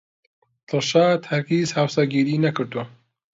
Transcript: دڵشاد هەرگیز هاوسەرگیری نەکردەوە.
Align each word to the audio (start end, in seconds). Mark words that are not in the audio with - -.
دڵشاد 0.67 1.19
هەرگیز 1.31 1.69
هاوسەرگیری 1.77 2.43
نەکردەوە. 2.45 2.85